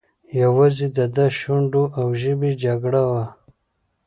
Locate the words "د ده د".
0.91-1.17